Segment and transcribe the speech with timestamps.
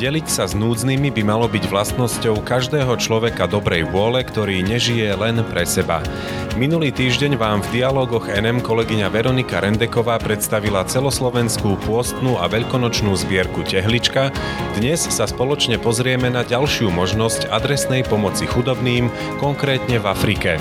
[0.00, 5.44] Deliť sa s núdznymi by malo byť vlastnosťou každého človeka dobrej vôle, ktorý nežije len
[5.44, 6.00] pre seba.
[6.56, 13.60] Minulý týždeň vám v dialogoch NM kolegyňa Veronika Rendeková predstavila celoslovenskú pôstnu a veľkonočnú zbierku
[13.60, 14.32] Tehlička.
[14.80, 20.56] Dnes sa spoločne pozrieme na ďalšiu možnosť adresnej pomoci chudobným, konkrétne v Afrike.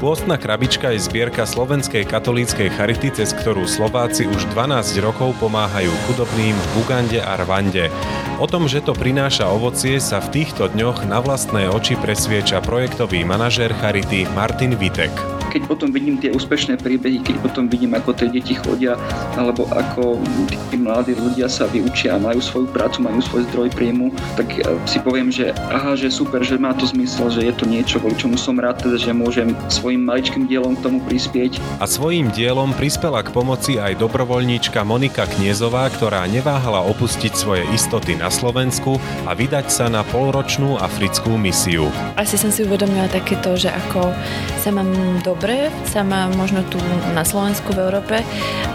[0.00, 6.56] Pôstna krabička je zbierka Slovenskej katolíckej charity, cez ktorú Slováci už 12 rokov pomáhajú chudobným
[6.56, 7.92] v Ugande a Rwande.
[8.40, 13.28] O tom, že to prináša ovocie, sa v týchto dňoch na vlastné oči presvieča projektový
[13.28, 18.30] manažér charity Martin Vitek keď potom vidím tie úspešné príbehy, keď potom vidím, ako tie
[18.30, 18.94] deti chodia,
[19.34, 20.22] alebo ako
[20.70, 24.46] tí mladí ľudia sa vyučia a majú svoju prácu, majú svoj zdroj príjmu, tak
[24.86, 28.14] si poviem, že aha, že super, že má to zmysel, že je to niečo, kvôli
[28.14, 31.58] čomu som rád, teda, že môžem svojim maličkým dielom k tomu prispieť.
[31.82, 38.14] A svojím dielom prispela k pomoci aj dobrovoľníčka Monika Kniezová, ktorá neváhala opustiť svoje istoty
[38.14, 41.90] na Slovensku a vydať sa na polročnú africkú misiu.
[42.14, 44.12] Asi som si uvedomila takéto, že ako
[44.60, 44.92] sa mám
[45.24, 46.76] do dobre, sama možno tu
[47.16, 48.20] na Slovensku, v Európe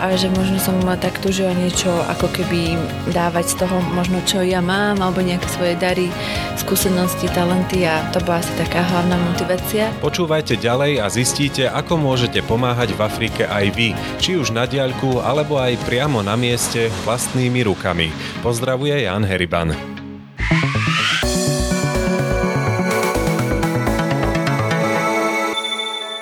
[0.02, 2.74] a že možno som tak túžila niečo ako keby
[3.14, 6.10] dávať z toho možno čo ja mám alebo nejaké svoje dary,
[6.58, 9.94] skúsenosti, talenty a to bola asi taká hlavná motivácia.
[10.02, 15.22] Počúvajte ďalej a zistíte, ako môžete pomáhať v Afrike aj vy, či už na diaľku
[15.22, 18.10] alebo aj priamo na mieste vlastnými rukami.
[18.42, 19.95] Pozdravuje Jan Heriban.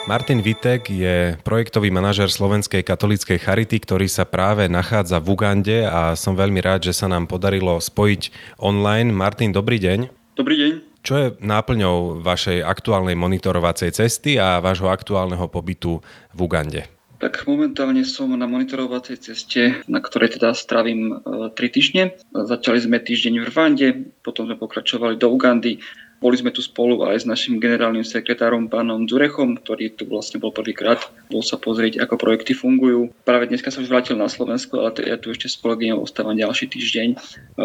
[0.04, 6.12] Martin Vitek je projektový manažer Slovenskej katolíckej charity, ktorý sa práve nachádza v Ugande a
[6.20, 8.28] som veľmi rád, že sa nám podarilo spojiť
[8.60, 9.16] online.
[9.16, 10.12] Martin, dobrý deň.
[10.36, 10.72] Dobrý deň.
[11.08, 16.04] Čo je náplňou vašej aktuálnej monitorovacej cesty a vášho aktuálneho pobytu
[16.36, 16.84] v Ugande?
[17.24, 22.04] Tak momentálne som na monitorovacej ceste, na ktorej teda stravím e, 3 týždne.
[22.36, 23.88] Začali sme týždeň v Rwande,
[24.20, 25.80] potom sme pokračovali do Ugandy,
[26.24, 30.56] boli sme tu spolu aj s našim generálnym sekretárom pánom Zurechom, ktorý tu vlastne bol
[30.56, 31.04] prvýkrát.
[31.28, 33.12] Bol sa pozrieť, ako projekty fungujú.
[33.28, 36.72] Práve dneska sa už vrátil na Slovensku, ale ja tu ešte s kolegyňou ostávam ďalší
[36.72, 37.08] týždeň.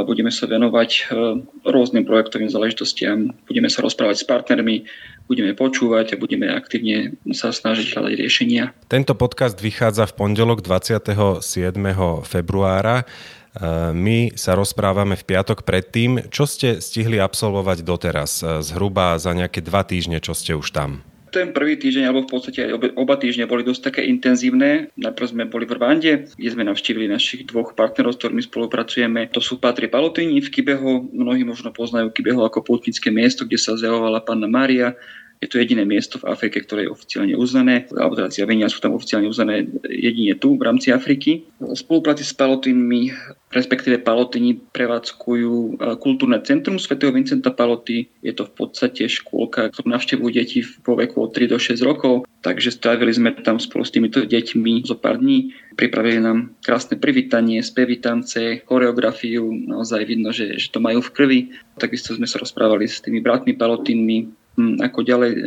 [0.03, 1.01] Budeme sa venovať e,
[1.63, 4.83] rôznym projektovým záležitostiam, budeme sa rozprávať s partnermi,
[5.31, 8.75] budeme počúvať a budeme aktívne sa snažiť hľadať riešenia.
[8.91, 11.45] Tento podcast vychádza v pondelok 27.
[12.27, 13.07] februára.
[13.95, 16.31] My sa rozprávame v piatok predtým.
[16.31, 18.41] Čo ste stihli absolvovať doteraz?
[18.63, 21.03] Zhruba za nejaké dva týždne, čo ste už tam?
[21.29, 24.89] Ten prvý týždeň, alebo v podstate aj oba týždne boli dosť také intenzívne.
[24.97, 29.29] Najprv sme boli v Rwande, kde sme navštívili našich dvoch partnerov, s ktorými spolupracujeme.
[29.37, 31.05] To sú Patri Palotini v Kibeho.
[31.13, 34.97] Mnohí možno poznajú Kibeho ako pútnické miesto, kde sa zjavovala Panna Mária
[35.39, 38.99] je to jediné miesto v Afrike, ktoré je oficiálne uznané, alebo teda zjavenia sú tam
[38.99, 41.47] oficiálne uznané jedine tu v rámci Afriky.
[41.63, 43.15] V spolupráci s Palotinmi,
[43.55, 45.71] respektíve Palotini prevádzkujú e,
[46.03, 48.11] kultúrne centrum svätého Vincenta Paloty.
[48.19, 52.27] Je to v podstate škôlka, ktorú navštevujú deti vo veku od 3 do 6 rokov,
[52.43, 55.55] takže strávili sme tam spolu s týmito deťmi zo pár dní.
[55.79, 61.41] Pripravili nám krásne privítanie, spevy tance, choreografiu, naozaj vidno, že, že to majú v krvi.
[61.79, 65.41] Takisto sme sa rozprávali s tými bratmi Palotinmi, ako ďalej e,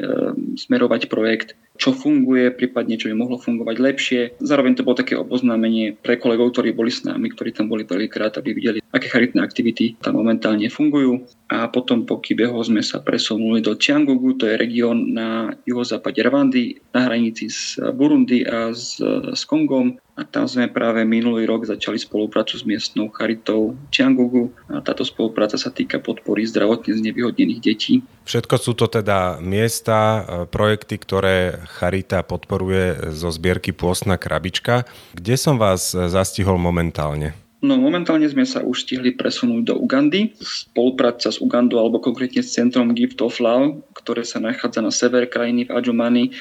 [0.55, 4.22] smerovať projekt, čo funguje, prípadne čo by mohlo fungovať lepšie.
[4.38, 8.38] Zároveň to bolo také oboznámenie pre kolegov, ktorí boli s nami, ktorí tam boli prvýkrát,
[8.38, 11.25] aby videli, aké charitné aktivity tam momentálne fungujú.
[11.49, 16.79] A potom po Kibeho sme sa presunuli do Čiangugu, to je región na juhozápade Rwandy,
[16.93, 19.01] na hranici s Burundi a s,
[19.35, 24.77] s Kongom a tam sme práve minulý rok začali spoluprácu s miestnou charitou Čiangugu a
[24.77, 28.05] táto spolupráca sa týka podpory zdravotne znevýhodnených detí.
[28.29, 34.85] Všetko sú to teda miesta, e, projekty, ktoré Charita podporuje zo zbierky Pôstna krabička.
[35.17, 37.41] Kde som vás zastihol momentálne?
[37.61, 40.33] No momentálne sme sa už stihli presunúť do Ugandy.
[40.41, 45.29] Spolupráca s Ugandou alebo konkrétne s centrom Gift of Love, ktoré sa nachádza na sever
[45.29, 46.25] krajiny v Adjumani.
[46.25, 46.31] E,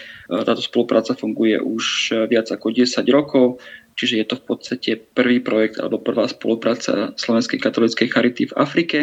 [0.49, 3.61] táto spolupráca funguje už viac ako 10 rokov,
[4.01, 8.99] čiže je to v podstate prvý projekt alebo prvá spolupráca Slovenskej katolíckej charity v Afrike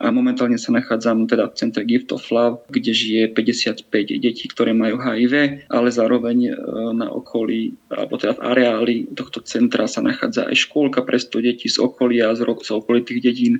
[0.00, 3.84] a momentálne sa nachádzam teda v centre Gift of Love, kde žije 55
[4.16, 6.52] detí, ktoré majú HIV, ale zároveň e,
[6.96, 11.68] na okolí, alebo teda v areáli tohto centra sa nachádza aj škôlka pre 100 detí
[11.68, 13.54] z okolia, z, z okolitých dedín.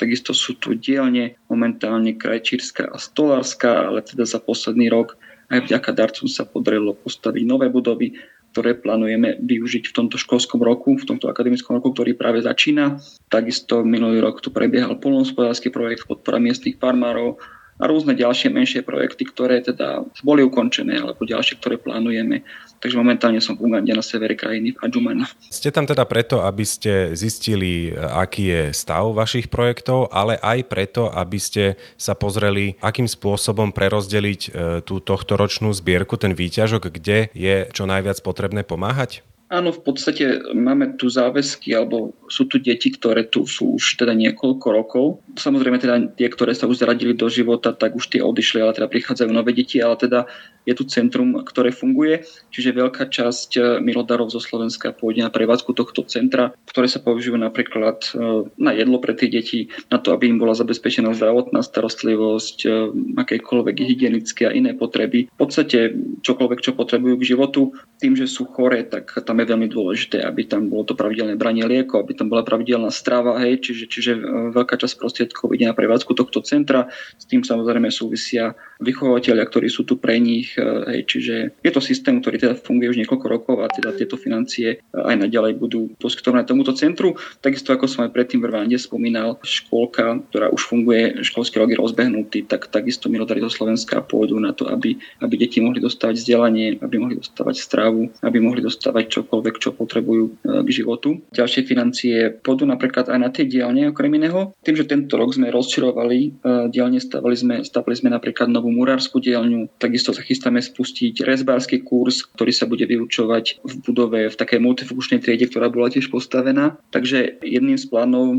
[0.00, 5.20] Takisto sú tu dielne, momentálne krajčírska a stolárska, ale teda za posledný rok
[5.52, 8.16] aj vďaka darcom sa podarilo postaviť nové budovy,
[8.52, 13.00] ktoré plánujeme využiť v tomto školskom roku, v tomto akademickom roku, ktorý práve začína.
[13.32, 17.40] Takisto minulý rok tu prebiehal polnohospodársky projekt podpora miestnych farmárov
[17.80, 22.44] a rôzne ďalšie menšie projekty, ktoré teda boli ukončené alebo ďalšie, ktoré plánujeme.
[22.82, 25.30] Takže momentálne som v Ugande na severe krajiny v Adjumana.
[25.46, 31.06] Ste tam teda preto, aby ste zistili, aký je stav vašich projektov, ale aj preto,
[31.06, 34.50] aby ste sa pozreli, akým spôsobom prerozdeliť e,
[34.82, 39.22] tú tohtoročnú zbierku, ten výťažok, kde je čo najviac potrebné pomáhať?
[39.52, 44.16] Áno, v podstate máme tu záväzky, alebo sú tu deti, ktoré tu sú už teda
[44.16, 45.20] niekoľko rokov.
[45.36, 48.88] Samozrejme teda tie, ktoré sa už zaradili do života, tak už tie odišli, ale teda
[48.88, 50.24] prichádzajú nové deti, ale teda
[50.64, 52.22] je tu centrum, ktoré funguje,
[52.54, 57.42] čiže veľká časť eh, milodarov zo Slovenska pôjde na prevádzku tohto centra, ktoré sa používajú
[57.42, 62.56] napríklad eh, na jedlo pre tie deti, na to, aby im bola zabezpečená zdravotná starostlivosť,
[62.64, 62.72] eh,
[63.20, 65.28] akékoľvek hygienické a iné potreby.
[65.28, 69.68] V podstate čokoľvek, čo potrebujú k životu, tým, že sú chore, tak tam je veľmi
[69.68, 73.84] dôležité, aby tam bolo to pravidelné branie liekov, aby tam bola pravidelná strava, hej, čiže,
[73.90, 74.20] čiže e,
[74.54, 76.88] veľká časť prostriedkov ide na prevádzku tohto centra.
[77.18, 81.34] S tým samozrejme súvisia vychovateľia, ktorí sú tu pre nich, e, hej, čiže
[81.64, 85.56] je to systém, ktorý teda funguje už niekoľko rokov a teda tieto financie aj naďalej
[85.56, 87.16] budú poskytované tomuto centru.
[87.40, 91.80] Takisto ako som aj predtým v Rwande spomínal, škôlka, ktorá už funguje, školský rok je
[91.80, 96.76] rozbehnutý, tak takisto milodary zo Slovenska pôjdu na to, aby, aby deti mohli dostávať vzdelanie,
[96.84, 100.32] aby mohli dostávať stravu, aby mohli dostávať čo čokoľvek, čo potrebujú e,
[100.66, 101.22] k životu.
[101.30, 104.50] Ďalšie financie pôjdu napríklad aj na tie dielne, okrem iného.
[104.66, 106.30] Tým, že tento rok sme rozširovali e,
[106.74, 112.24] dielne, stavali sme, stavali sme napríklad novú murárskú dielňu, takisto sa chystáme spustiť rezbársky kurz,
[112.24, 116.80] ktorý sa bude vyučovať v budove v takej multifunkčnej triede, ktorá bola tiež postavená.
[116.90, 118.38] Takže jedným z plánov e,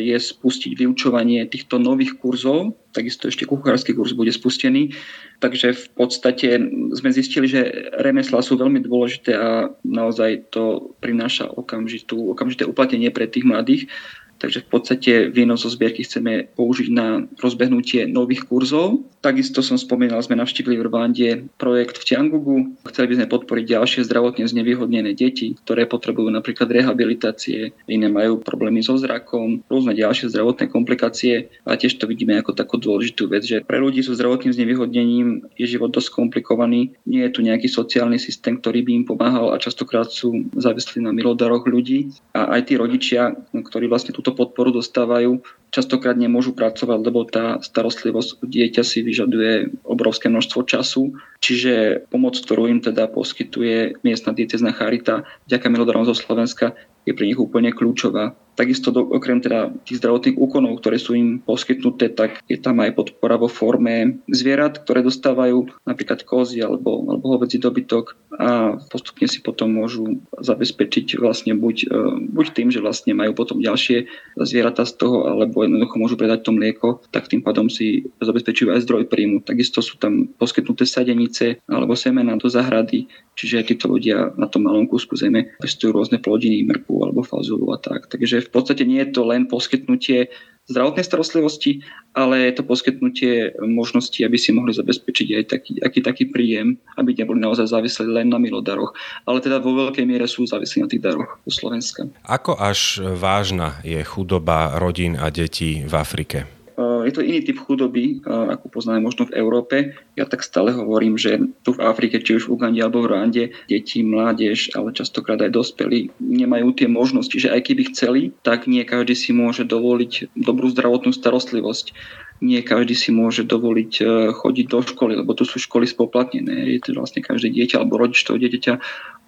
[0.00, 4.94] je spustiť vyučovanie týchto nových kurzov, takisto ešte kuchársky kurz bude spustený.
[5.42, 6.48] Takže v podstate
[6.94, 13.26] sme zistili, že remeslá sú veľmi dôležité a naozaj to prináša okamžitú, okamžité uplatenie pre
[13.26, 13.90] tých mladých.
[14.38, 19.06] Takže v podstate výnos zo zbierky chceme použiť na rozbehnutie nových kurzov.
[19.24, 22.76] Takisto som spomínal, sme navštívili v Rwande projekt v Tiangugu.
[22.92, 28.84] Chceli by sme podporiť ďalšie zdravotne znevýhodnené deti, ktoré potrebujú napríklad rehabilitácie, iné majú problémy
[28.84, 33.64] so zrakom, rôzne ďalšie zdravotné komplikácie a tiež to vidíme ako takú dôležitú vec, že
[33.64, 36.92] pre ľudí so zdravotným znevýhodnením je život dosť komplikovaný.
[37.08, 41.16] Nie je tu nejaký sociálny systém, ktorý by im pomáhal a častokrát sú závislí na
[41.16, 46.98] milodaroch ľudí a aj tí rodičia, ktorí vlastne tú túto podporu dostávajú, častokrát nemôžu pracovať,
[47.04, 51.12] lebo tá starostlivosť dieťa si vyžaduje obrovské množstvo času.
[51.44, 56.72] Čiže pomoc, ktorú im teda poskytuje miestna diecezna charita, vďaka milodarom zo Slovenska,
[57.04, 58.32] je pre nich úplne kľúčová.
[58.54, 62.94] Takisto do, okrem teda tých zdravotných úkonov, ktoré sú im poskytnuté, tak je tam aj
[62.94, 69.38] podpora vo forme zvierat, ktoré dostávajú napríklad kozy alebo, alebo hovedzí dobytok a postupne si
[69.42, 71.98] potom môžu zabezpečiť vlastne buď, e,
[72.34, 74.10] buď tým, že vlastne majú potom ďalšie
[74.42, 78.82] zvieratá z toho, alebo jednoducho môžu predať to mlieko, tak tým pádom si zabezpečujú aj
[78.86, 79.46] zdroj príjmu.
[79.46, 83.06] Takisto sú tam poskytnuté sadenice alebo semena do zahrady,
[83.38, 87.78] čiže títo ľudia na tom malom kúsku zeme pestujú rôzne plodiny, mrku alebo fazulu a
[87.78, 88.10] tak.
[88.10, 90.28] Takže v podstate nie je to len poskytnutie
[90.64, 91.84] zdravotnej starostlivosti,
[92.16, 97.12] ale je to poskytnutie možnosti, aby si mohli zabezpečiť aj taký, aký taký príjem, aby
[97.12, 98.96] neboli naozaj závislí len na milodaroch,
[99.28, 102.08] ale teda vo veľkej miere sú závislí na tých daroch zo Slovenska.
[102.24, 106.63] Ako až vážna je chudoba rodín a detí v Afrike?
[106.78, 109.76] Je to iný typ chudoby, ako poznáme možno v Európe.
[110.18, 113.44] Ja tak stále hovorím, že tu v Afrike, či už v Ugande alebo v Rwande,
[113.70, 118.82] deti, mládež, ale častokrát aj dospelí nemajú tie možnosti, že aj keby chceli, tak nie
[118.82, 121.94] každý si môže dovoliť dobrú zdravotnú starostlivosť
[122.42, 124.04] nie každý si môže dovoliť e,
[124.34, 126.76] chodiť do školy, lebo tu sú školy spoplatnené.
[126.76, 128.74] Je to vlastne každé dieťa alebo rodič toho dieťaťa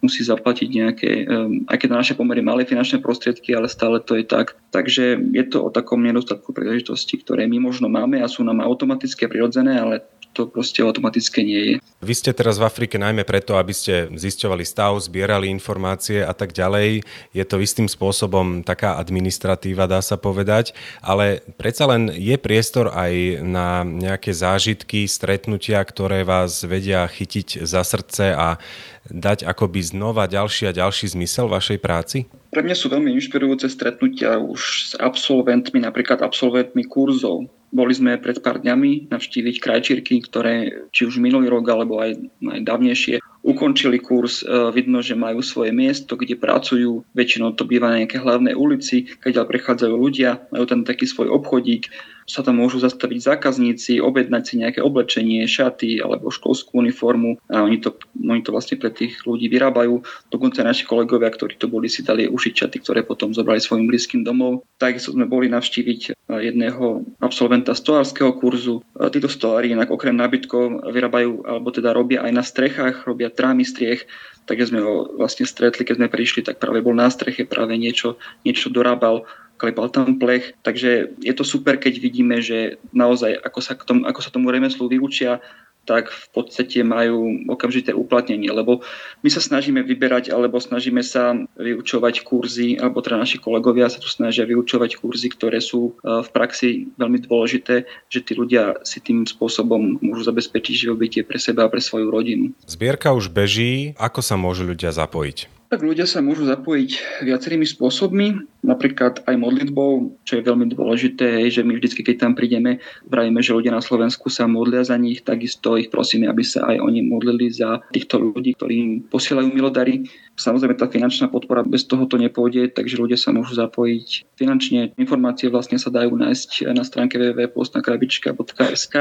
[0.05, 4.17] musí zaplatiť nejaké, um, aj keď na naše pomery malé finančné prostriedky, ale stále to
[4.17, 4.57] je tak.
[4.71, 9.27] Takže je to o takom nedostatku príležitosti, ktoré my možno máme a sú nám automatické
[9.27, 10.05] prirodzené, ale
[10.37, 11.75] to proste automatické nie je.
[12.05, 16.53] Vy ste teraz v Afrike najmä preto, aby ste zisťovali stav, zbierali informácie a tak
[16.53, 17.01] ďalej.
[17.33, 23.41] Je to istým spôsobom taká administratíva, dá sa povedať, ale predsa len je priestor aj
[23.41, 28.61] na nejaké zážitky, stretnutia, ktoré vás vedia chytiť za srdce a
[29.09, 32.19] dať akoby znova ďalší a ďalší zmysel vašej práci?
[32.53, 37.49] Pre mňa sú veľmi inšpirujúce stretnutia už s absolventmi, napríklad absolventmi kurzov.
[37.75, 42.15] Boli sme pred pár dňami navštíviť krajčírky, ktoré či už minulý rok alebo aj,
[42.47, 44.43] aj dávnejšie ukončili kurz.
[44.43, 47.07] E, vidno, že majú svoje miesto, kde pracujú.
[47.15, 51.87] Väčšinou to býva na nejaké hlavnej ulici, keď prechádzajú ľudia, majú tam taký svoj obchodík
[52.27, 57.79] sa tam môžu zastaviť zákazníci, objednať si nejaké oblečenie, šaty alebo školskú uniformu a oni
[57.79, 60.03] to, oni to vlastne pre tých ľudí vyrábajú.
[60.29, 64.27] Dokonca naši kolegovia, ktorí to boli, si dali ušiť šaty, ktoré potom zobrali svojim blízkym
[64.27, 64.67] domov.
[64.83, 68.83] Takisto sme boli navštíviť jedného absolventa stolárskeho kurzu.
[69.15, 74.09] Títo stolári inak okrem nábytkov vyrábajú, alebo teda robia aj na strechách, robia trámy striech,
[74.49, 78.17] takže sme ho vlastne stretli, keď sme prišli, tak práve bol na streche, práve niečo,
[78.43, 83.73] niečo dorábal klepal tam plech, takže je to super, keď vidíme, že naozaj ako sa,
[83.73, 85.41] k tomu, ako sa tomu remeslu vyučia,
[85.87, 88.83] tak v podstate majú okamžité uplatnenie, lebo
[89.23, 94.11] my sa snažíme vyberať alebo snažíme sa vyučovať kurzy, alebo teda naši kolegovia sa tu
[94.11, 99.25] snažia vyučovať kurzy, ktoré sú e, v praxi veľmi dôležité, že tí ľudia si tým
[99.25, 102.51] spôsobom môžu zabezpečiť živobytie pre seba a pre svoju rodinu.
[102.67, 105.56] Zbierka už beží, ako sa môžu ľudia zapojiť?
[105.67, 111.67] Tak ľudia sa môžu zapojiť viacerými spôsobmi, napríklad aj modlitbou, čo je veľmi dôležité, že
[111.67, 112.79] my vždy, keď tam prídeme,
[113.11, 116.79] vravíme, že ľudia na Slovensku sa modlia za nich, takisto ich prosíme, aby sa aj
[116.79, 120.07] oni modlili za týchto ľudí, ktorí im posielajú milodary.
[120.39, 124.95] Samozrejme, tá finančná podpora bez toho to nepôjde, takže ľudia sa môžu zapojiť finančne.
[124.95, 128.95] Informácie vlastne sa dajú nájsť na stránke www.postnakrabička.sk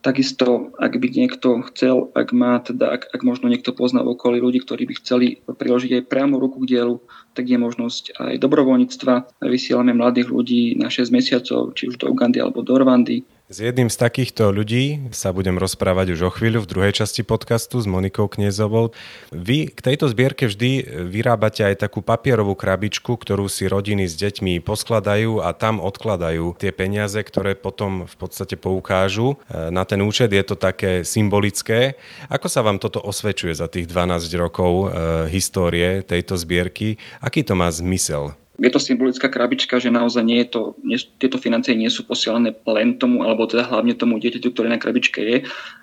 [0.00, 4.64] Takisto, ak by niekto chcel, ak má, teda, ak, ak možno niekto pozná okolí ľudí,
[4.64, 7.04] ktorí by chceli priložiť aj priamo ruku k dielu,
[7.36, 9.44] tak je možnosť aj dobrovoľníctva.
[9.44, 13.28] Vysielame mladých ľudí na 6 mesiacov, či už do Ugandy alebo do Rwandy.
[13.50, 17.82] S jedným z takýchto ľudí sa budem rozprávať už o chvíľu v druhej časti podcastu
[17.82, 18.94] s Monikou Kniezovou.
[19.34, 24.62] Vy k tejto zbierke vždy vyrábate aj takú papierovú krabičku, ktorú si rodiny s deťmi
[24.62, 30.30] poskladajú a tam odkladajú tie peniaze, ktoré potom v podstate poukážu e, na ten účet.
[30.30, 31.98] Je to také symbolické.
[32.30, 37.02] Ako sa vám toto osvedčuje za tých 12 rokov e, histórie tejto zbierky?
[37.18, 38.30] Aký to má zmysel?
[38.60, 42.52] Je to symbolická krabička, že naozaj nie je to, nie, tieto financie nie sú posielané
[42.68, 45.36] len tomu, alebo teda hlavne tomu dieťaťu, ktoré na krabičke je,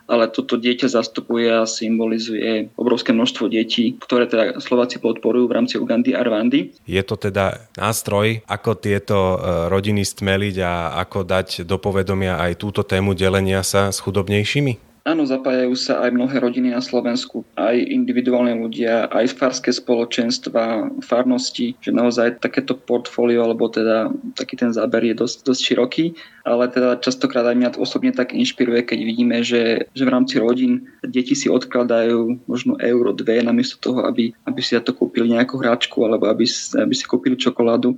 [0.06, 5.76] ale toto dieťa zastupuje a symbolizuje obrovské množstvo detí, ktoré teda Slováci podporujú v rámci
[5.82, 6.78] Ugandy a Rwandy.
[6.86, 9.38] Je to teda nástroj, ako tieto e,
[9.74, 14.88] rodiny stmeliť a ako dať do povedomia aj túto tému delenia sa s chudobnejšími?
[15.08, 21.80] Áno, zapájajú sa aj mnohé rodiny na Slovensku, aj individuálne ľudia, aj farské spoločenstva, farnosti,
[21.80, 26.06] že naozaj takéto portfólio, alebo teda taký ten záber je dosť, dosť široký,
[26.44, 30.92] ale teda častokrát aj mňa osobne tak inšpiruje, keď vidíme, že, že v rámci rodín
[31.08, 35.56] deti si odkladajú možno euro, dve, namiesto toho, aby, aby si za to kúpili nejakú
[35.56, 36.44] hráčku alebo aby,
[36.84, 37.96] aby si kúpili čokoládu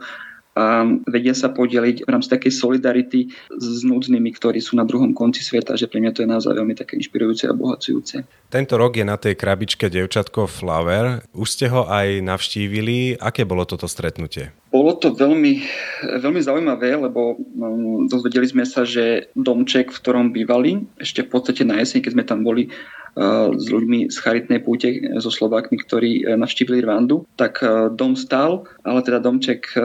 [0.59, 5.39] a vedia sa podeliť v rámci takej solidarity s núdznymi, ktorí sú na druhom konci
[5.39, 8.27] sveta, že pre mňa to je naozaj veľmi také inšpirujúce a bohacujúce.
[8.51, 11.23] Tento rok je na tej krabičke devčatko Flower.
[11.31, 13.15] Už ste ho aj navštívili.
[13.23, 14.51] Aké bolo toto stretnutie?
[14.69, 15.63] Bolo to veľmi,
[16.21, 21.63] veľmi zaujímavé, lebo um, dozvedeli sme sa, že domček, v ktorom bývali, ešte v podstate
[21.65, 22.69] na jeseň, keď sme tam boli,
[23.55, 28.67] s ľuďmi z charitnej púte, so Slovákmi, ktorí e, navštívili Rwandu, tak e, dom stál,
[28.83, 29.79] ale teda domček e,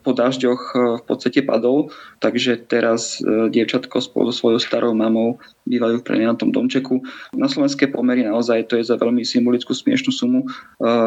[0.00, 0.62] po dažďoch
[1.00, 1.90] v podstate padol,
[2.20, 7.00] takže teraz dievčatko spolu so svojou starou mamou bývajú v tom domčeku.
[7.32, 10.40] Na slovenské pomery naozaj to je za veľmi symbolickú smiešnú sumu.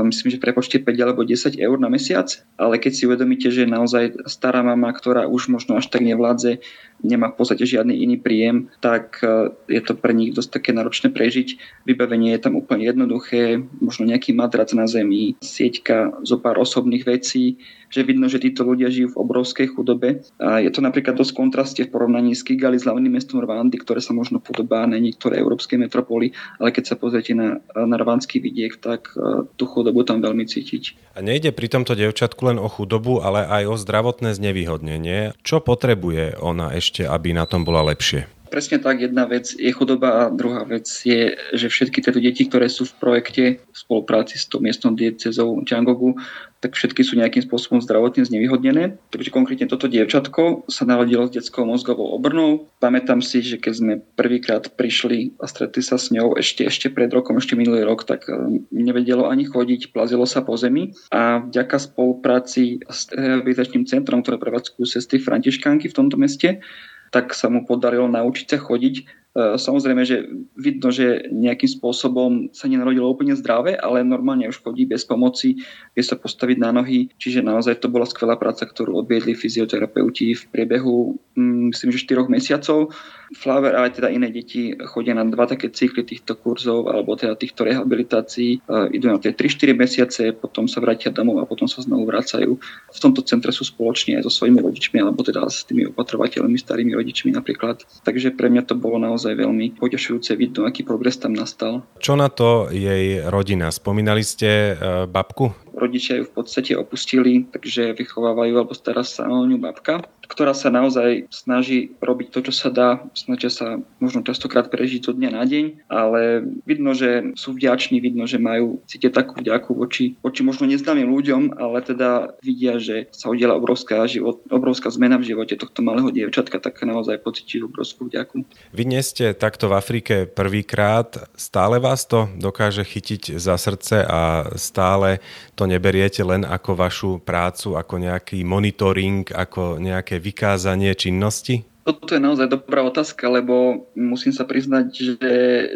[0.01, 2.25] Myslím, že prepočte 5 alebo 10 eur na mesiac,
[2.57, 6.57] ale keď si uvedomíte, že naozaj stará mama, ktorá už možno až tak nevládze,
[7.03, 11.13] nemá v podstate žiadny iný príjem, tak e, je to pre nich dosť také náročné
[11.13, 11.57] prežiť.
[11.85, 17.61] Vybavenie je tam úplne jednoduché, možno nejaký madrac na zemi, sieťka, zo pár osobných vecí,
[17.87, 20.23] že vidno, že títo ľudia žijú v obrovskej chudobe.
[20.43, 24.03] A je to napríklad dosť kontraste v porovnaní s Kigali, s hlavným mestom Rwandy, ktoré
[24.03, 28.75] sa možno podobá na niektoré európske metropoly, ale keď sa pozriete na, na rwanský vidiek,
[28.75, 31.15] tak uh, tú chudobu tam veľmi cítiť.
[31.15, 35.33] A nejde pri tomto devčatku len o chudobu, ale aj o zdravotné znevýhodnenie.
[35.41, 38.36] Čo potrebuje ona ešte, aby na tom bola lepšie?
[38.47, 42.71] Presne tak, jedna vec je chudoba a druhá vec je, že všetky tieto deti, ktoré
[42.71, 46.15] sú v projekte v spolupráci s tou miestnou diecezou Tiangogu,
[46.57, 48.97] tak všetky sú nejakým spôsobom zdravotne znevýhodnené.
[49.13, 52.65] Takže konkrétne toto dievčatko sa narodilo s detskou mozgovou obrnou.
[52.81, 57.13] Pamätám si, že keď sme prvýkrát prišli a stretli sa s ňou ešte, ešte pred
[57.13, 61.77] rokom, ešte minulý rok, tak e, nevedelo ani chodiť, plazilo sa po zemi a vďaka
[61.77, 66.65] spolupráci s rehabilitačným centrom, ktoré prevádzkujú sestry Františkánky v tomto meste,
[67.11, 68.95] tak sa mu podarilo naučiť sa chodiť
[69.37, 70.25] samozrejme, že
[70.57, 75.61] vidno, že nejakým spôsobom sa nenarodilo úplne zdravé, ale normálne už chodí bez pomoci,
[75.93, 80.43] vie sa postaviť na nohy, čiže naozaj to bola skvelá práca, ktorú odviedli fyzioterapeuti v
[80.49, 82.89] priebehu, mm, myslím, že 4 mesiacov.
[83.35, 87.67] Flaver, ale teda iné deti chodia na dva také cykly týchto kurzov alebo teda týchto
[87.67, 88.63] rehabilitácií.
[88.95, 92.55] Idú na tie 3-4 mesiace, potom sa vrátia domov a potom sa znovu vracajú.
[92.87, 96.95] V tomto centre sú spoločne aj so svojimi rodičmi alebo teda s tými opatrovateľmi, starými
[96.95, 97.83] rodičmi napríklad.
[98.07, 101.83] Takže pre mňa to bolo naozaj veľmi potešujúce vidno, aký progres tam nastal.
[101.99, 103.73] Čo na to jej rodina?
[103.73, 104.73] Spomínali ste e,
[105.09, 105.66] babku?
[105.77, 110.67] Rodičia ju v podstate opustili, takže vychovávajú alebo stará sa o ňu babka ktorá sa
[110.67, 115.43] naozaj snaží robiť to, čo sa dá, snažia sa možno častokrát prežiť zo dňa na
[115.47, 120.67] deň, ale vidno, že sú vďační, vidno, že majú, cítia takú vďaku voči, voči možno
[120.67, 125.79] neznámym ľuďom, ale teda vidia, že sa udiela obrovská, život, obrovská zmena v živote tohto
[125.79, 128.43] malého dievčatka, tak naozaj pocítiť obrovskú vďaku.
[128.75, 134.51] Vy nie ste takto v Afrike prvýkrát, stále vás to dokáže chytiť za srdce a
[134.59, 135.23] stále
[135.55, 141.67] to neberiete len ako vašu prácu, ako nejaký monitoring, ako nejaké vykázanie činnosti?
[141.87, 145.15] Toto je naozaj dobrá otázka, lebo musím sa priznať, že,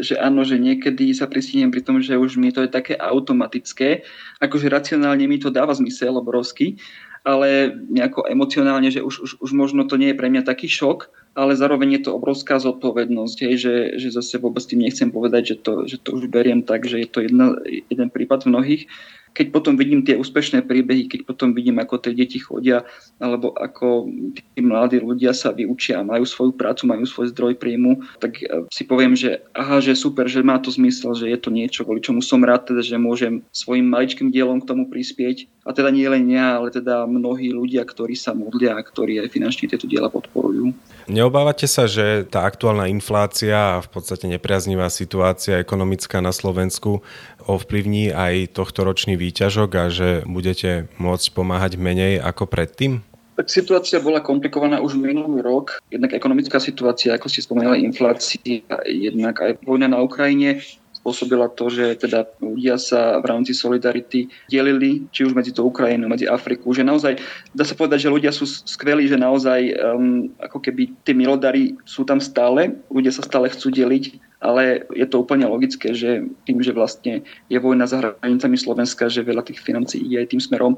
[0.03, 4.03] že áno, že niekedy sa pristihnem pri tom, že už mi to je také automatické,
[4.43, 6.75] akože racionálne mi to dáva zmysel obrovský,
[7.23, 11.07] ale nejako emocionálne, že už, už, už možno to nie je pre mňa taký šok,
[11.31, 15.55] ale zároveň je to obrovská zodpovednosť, hej, že, že zase vôbec tým nechcem povedať, že
[15.63, 18.89] to, že to už beriem tak, že je to jedna, jeden prípad mnohých,
[19.31, 22.83] keď potom vidím tie úspešné príbehy, keď potom vidím, ako tie deti chodia,
[23.17, 28.43] alebo ako tí mladí ľudia sa vyučia, majú svoju prácu, majú svoj zdroj príjmu, tak
[28.43, 31.87] e, si poviem, že aha, že super, že má to zmysel, že je to niečo,
[31.87, 35.47] kvôli čomu som rád, teda, že môžem svojim maličkým dielom k tomu prispieť.
[35.61, 39.29] A teda nie len ja, ale teda mnohí ľudia, ktorí sa modlia a ktorí aj
[39.29, 40.73] finančne tieto diela podporujú.
[41.05, 47.05] Neobávate sa, že tá aktuálna inflácia a v podstate nepriaznivá situácia ekonomická na Slovensku
[47.47, 53.01] ovplyvní aj tohto ročný výťažok a že budete môcť pomáhať menej ako predtým?
[53.39, 55.81] Tak situácia bola komplikovaná už minulý rok.
[55.89, 60.61] Jednak ekonomická situácia, ako ste spomenuli, inflácia, jednak aj vojna na Ukrajine
[61.01, 66.05] spôsobila to, že teda ľudia sa v rámci Solidarity delili, či už medzi to Ukrajinou,
[66.05, 67.17] medzi Afriku, že naozaj,
[67.57, 72.05] dá sa povedať, že ľudia sú skvelí, že naozaj um, ako keby tie milodary sú
[72.05, 76.73] tam stále, ľudia sa stále chcú deliť ale je to úplne logické, že tým, že
[76.73, 80.73] vlastne je vojna za hranicami Slovenska, že veľa tých financí ide aj tým smerom,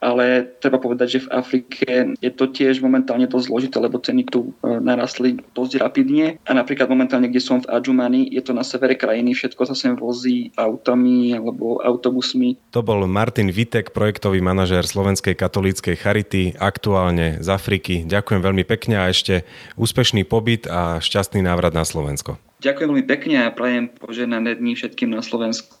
[0.00, 1.88] ale treba povedať, že v Afrike
[2.20, 6.86] je to tiež momentálne dosť zložité, lebo ceny tu e, narastli dosť rapidne a napríklad
[6.86, 11.32] momentálne, kde som v Adjumani, je to na severe krajiny, všetko sa sem vozí autami
[11.32, 12.60] alebo autobusmi.
[12.76, 18.04] To bol Martin Vitek, projektový manažér Slovenskej katolíckej Charity, aktuálne z Afriky.
[18.04, 19.48] Ďakujem veľmi pekne a ešte
[19.80, 22.36] úspešný pobyt a šťastný návrat na Slovensko.
[22.60, 25.76] Ďakujem veľmi pekne a prajem poženané dní všetkým na Slovensku.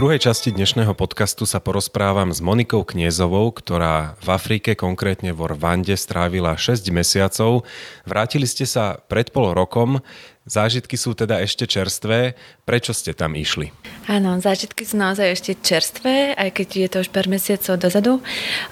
[0.00, 5.92] Druhej časti dnešného podcastu sa porozprávam s Monikou Kniezovou, ktorá v Afrike, konkrétne vo Rwande,
[5.92, 7.68] strávila 6 mesiacov.
[8.08, 10.00] Vrátili ste sa pred pol rokom.
[10.48, 12.32] Zážitky sú teda ešte čerstvé.
[12.70, 13.74] Prečo ste tam išli?
[14.06, 18.22] Áno, zážitky sú naozaj ešte čerstvé, aj keď je to už pár mesiacov dozadu.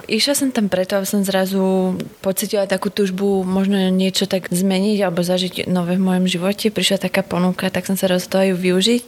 [0.06, 5.26] Išla som tam preto, aby som zrazu pocitila takú túžbu možno niečo tak zmeniť alebo
[5.26, 6.70] zažiť nové v mojom živote.
[6.70, 9.02] Prišla taká ponuka, tak som sa rozhodla ju využiť,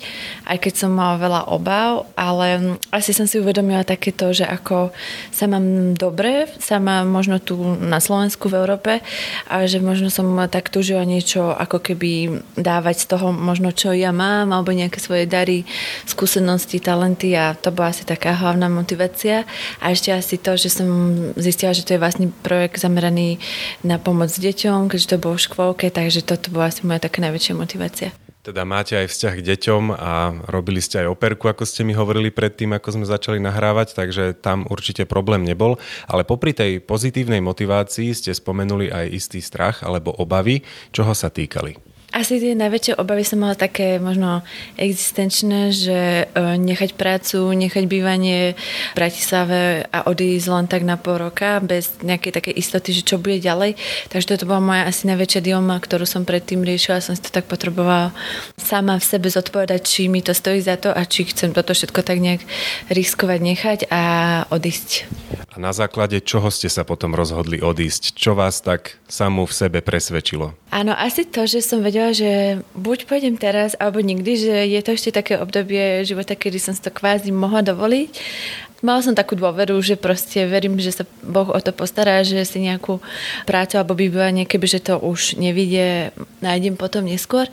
[0.50, 4.90] aj keď som mala veľa obav, ale asi som si uvedomila takéto, že ako
[5.30, 8.98] sa mám dobre, sama možno tu na Slovensku, v Európe
[9.46, 14.10] a že možno som tak túžila niečo ako keby dávať z toho možno, čo ja
[14.10, 15.68] mám, alebo nejaké svoje dary,
[16.08, 19.44] skúsenosti, talenty a to bola asi taká hlavná motivácia.
[19.78, 20.88] A ešte asi to, že som
[21.36, 23.36] zistila, že to je vlastne projekt zameraný
[23.84, 27.54] na pomoc deťom, keďže to bolo v škôlke, takže toto bola asi moja taká najväčšia
[27.54, 28.10] motivácia.
[28.40, 30.12] Teda máte aj vzťah k deťom a
[30.48, 34.64] robili ste aj operku, ako ste mi hovorili predtým, ako sme začali nahrávať, takže tam
[34.64, 35.76] určite problém nebol.
[36.08, 41.89] Ale popri tej pozitívnej motivácii ste spomenuli aj istý strach alebo obavy, čoho sa týkali.
[42.10, 44.42] Asi tie najväčšie obavy som mala také možno
[44.74, 51.22] existenčné, že e, nechať prácu, nechať bývanie v Bratislave a odísť len tak na pol
[51.22, 53.78] roka bez nejakej takej istoty, že čo bude ďalej.
[54.10, 56.98] Takže toto bola moja asi najväčšia dilema, ktorú som predtým riešila.
[56.98, 58.10] Som si to tak potrebovala
[58.58, 62.02] sama v sebe zodpovedať, či mi to stojí za to a či chcem toto všetko
[62.02, 62.42] tak nejak
[62.90, 64.02] riskovať, nechať a
[64.50, 65.06] odísť.
[65.50, 68.14] A na základe čoho ste sa potom rozhodli odísť?
[68.14, 70.54] Čo vás tak samú v sebe presvedčilo?
[70.70, 74.80] Áno, asi to, že som vedela, vedela, že buď pôjdem teraz, alebo nikdy, že je
[74.80, 78.16] to ešte také obdobie života, kedy som si to kvázi mohla dovoliť
[78.80, 82.64] mala som takú dôveru, že proste verím, že sa Boh o to postará, že si
[82.64, 83.00] nejakú
[83.44, 87.44] prácu alebo bývanie, keby že to už nevidie, nájdem potom neskôr.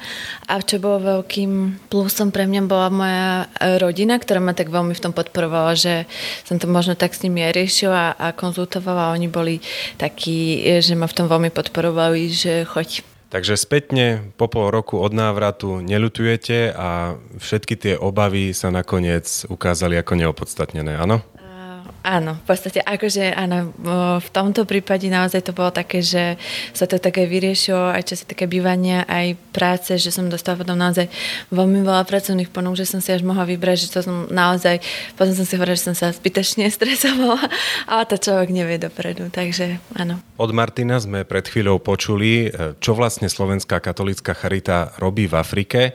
[0.47, 3.29] A čo bolo veľkým plusom pre mňa bola moja
[3.79, 6.07] rodina, ktorá ma tak veľmi v tom podporovala, že
[6.47, 9.15] som to možno tak s nimi aj riešila a konzultovala.
[9.15, 9.59] Oni boli
[9.99, 15.11] takí, že ma v tom veľmi podporovali, že choď Takže spätne po pol roku od
[15.11, 21.19] návratu neľutujete a všetky tie obavy sa nakoniec ukázali ako neopodstatnené, áno?
[22.07, 23.75] Áno, v podstate akože áno,
[24.23, 26.39] v tomto prípade naozaj to bolo také, že
[26.71, 30.79] sa to také vyriešilo aj čo sa také bývania, aj práce, že som dostala potom
[30.79, 31.11] naozaj
[31.51, 34.79] veľmi veľa pracovných ponúk, že som si až mohla vybrať, že to som naozaj,
[35.19, 37.43] potom som si hovorila, že som sa zbytečne stresovala,
[37.91, 40.23] ale to človek nevie dopredu, takže áno.
[40.39, 42.47] Od Martina sme pred chvíľou počuli,
[42.79, 45.91] čo vlastne Slovenská katolická charita robí v Afrike.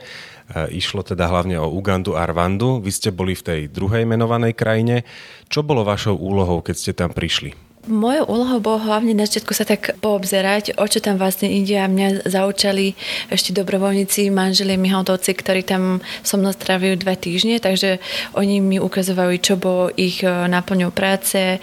[0.53, 2.77] E, išlo teda hlavne o Ugandu a Rwandu.
[2.85, 5.01] Vy ste boli v tej druhej menovanej krajine.
[5.49, 7.62] Čo bolo vašou úlohou, keď ste tam prišli?
[7.83, 11.91] Mojou úlohou bolo hlavne na začiatku sa tak poobzerať, o čo tam vlastne ide a
[11.91, 12.95] mňa zaučali
[13.27, 17.99] ešte dobrovoľníci, manželie Mihaldovci, ktorí tam so mnou strávajú dva týždne, takže
[18.39, 21.59] oni mi ukazovali, čo bolo ich e, náplňou práce, e,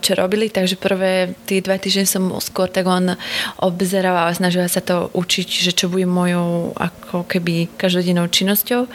[0.00, 3.12] čo robili, takže prvé tie dva týždne som skôr tak on
[3.60, 8.88] obzerala a snažila sa to učiť, že čo bude mojou ako keby každodennou činnosťou.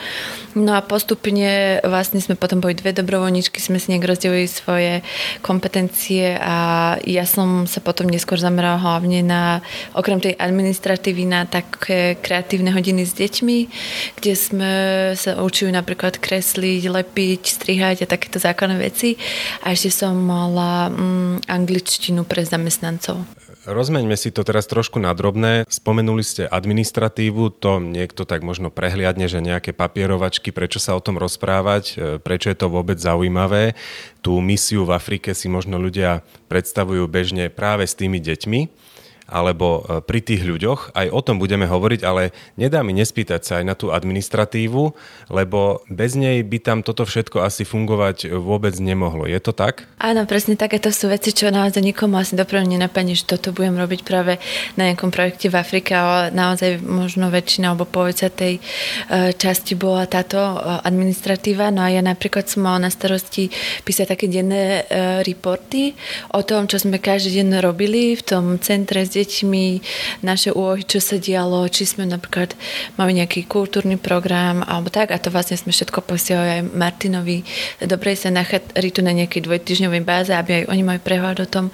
[0.58, 5.06] No a postupne vlastne sme potom boli dve dobrovoľníčky, sme si nejak rozdelili svoje
[5.46, 6.55] kompetencie a
[7.03, 9.60] ja som sa potom neskôr zamerala hlavne na,
[9.91, 13.57] okrem tej administratívy, na také kreatívne hodiny s deťmi,
[14.15, 14.73] kde sme
[15.19, 19.19] sa učili napríklad kresliť, lepiť, strihať a takéto základné veci.
[19.67, 23.46] A ešte som mala mm, angličtinu pre zamestnancov.
[23.67, 25.67] Rozmeňme si to teraz trošku na drobné.
[25.67, 31.19] Spomenuli ste administratívu, to niekto tak možno prehliadne, že nejaké papierovačky, prečo sa o tom
[31.19, 33.75] rozprávať, e, prečo je to vôbec zaujímavé.
[34.23, 38.88] Tú misiu v Afrike si možno ľudia predstavujú bežne práve s tými deťmi
[39.28, 40.96] alebo e, pri tých ľuďoch.
[40.96, 44.96] Aj o tom budeme hovoriť, ale nedá mi nespýtať sa aj na tú administratívu,
[45.30, 49.28] lebo bez nej by tam toto všetko asi fungovať vôbec nemohlo.
[49.28, 49.84] Je to tak?
[50.00, 54.02] Áno, presne takéto sú veci, čo naozaj nikomu asi dopredu nenapadne, že toto budem robiť
[54.08, 54.40] práve
[54.80, 58.62] na nejakom projekte v Afrike, ale naozaj možno väčšina alebo polovica tej e,
[59.36, 60.56] časti bola táto e,
[60.88, 61.70] administratíva.
[61.76, 63.52] No a ja napríklad som mala na starosti
[63.84, 64.88] písať také denné
[65.24, 65.98] reporty
[66.32, 69.65] o tom, čo sme každý deň robili v tom centre deťmi,
[70.21, 72.53] naše úlohy, čo sa dialo, či sme napríklad
[73.01, 77.41] mali nejaký kultúrny program alebo tak a to vlastne sme všetko posielali aj Martinovi
[77.88, 81.65] dobrej sa nachádzali tu na nejakej dvojtyžňovej báze, aby aj oni mali prehľad o tom,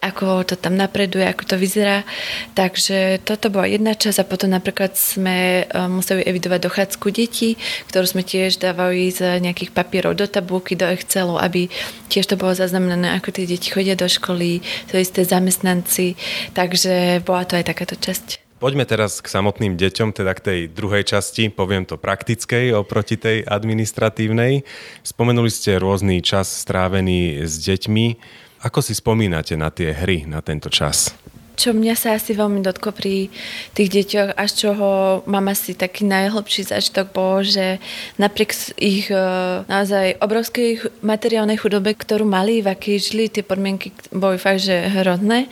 [0.00, 2.06] ako to tam napreduje, ako to vyzerá.
[2.54, 7.58] Takže toto bola jedna časť a potom napríklad sme e, museli evidovať dochádzku detí,
[7.90, 11.66] ktorú sme tiež dávali z nejakých papierov do tabulky, do Excelu, aby
[12.06, 16.14] tiež to bolo zaznamenané, ako tie deti chodia do školy, to isté zamestnanci.
[16.54, 16.85] Takže
[17.22, 18.46] bola to aj takáto časť.
[18.56, 23.44] Poďme teraz k samotným deťom, teda k tej druhej časti, poviem to praktickej oproti tej
[23.44, 24.64] administratívnej.
[25.04, 28.06] Spomenuli ste rôzny čas strávený s deťmi.
[28.64, 31.12] Ako si spomínate na tie hry, na tento čas?
[31.56, 33.32] čo mňa sa asi veľmi dotklo pri
[33.72, 34.88] tých deťoch, až čoho
[35.24, 37.80] mám asi taký najhlbší zážitok bolo, že
[38.20, 39.16] napriek ich e,
[39.64, 45.48] naozaj obrovskej materiálnej chudobe, ktorú mali, v akej žili, tie podmienky boli fakt, že hrozné,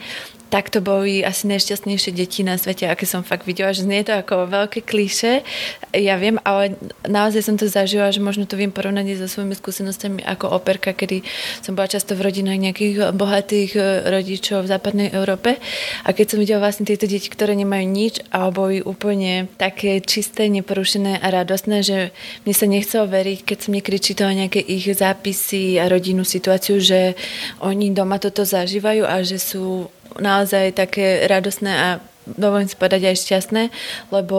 [0.55, 4.15] tak to boli asi najšťastnejšie deti na svete, aké som fakt videla, že znie to
[4.15, 5.43] ako veľké klíše,
[5.91, 10.23] ja viem, ale naozaj som to zažila, že možno to viem porovnať so svojimi skúsenostami
[10.23, 11.27] ako operka, kedy
[11.59, 13.81] som bola často v rodinách nejakých bohatých e,
[14.15, 15.59] rodičov v západnej Európe.
[16.07, 20.47] A keď som videla vlastne tieto deti, ktoré nemajú nič a boli úplne také čisté,
[20.47, 21.97] neporušené a radostné, že
[22.47, 27.19] mne sa nechcelo veriť, keď som niekedy čítala nejaké ich zápisy a rodinnú situáciu, že
[27.59, 31.87] oni doma toto zažívajú a že sú naozaj také radosné a
[32.25, 33.63] dovolím si povedať aj šťastné,
[34.09, 34.37] lebo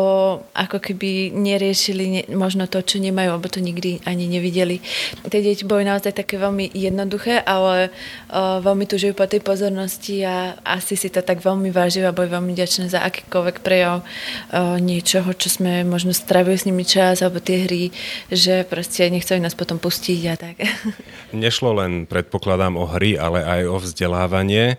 [0.53, 4.83] ako keby neriešili ne, možno to, čo nemajú, alebo to nikdy ani nevideli.
[5.31, 7.95] Tie deti boli naozaj také veľmi jednoduché, ale
[8.31, 12.27] uh, veľmi tužujú po tej pozornosti a asi si to tak veľmi vážia a boli
[12.27, 17.39] veľmi ďačné za akýkoľvek prejav uh, niečoho, čo sme možno stravili s nimi čas, alebo
[17.39, 17.95] tie hry,
[18.35, 20.57] že proste nechceli nás potom pustiť a tak.
[21.31, 24.79] Nešlo len, predpokladám, o hry, ale aj o vzdelávanie.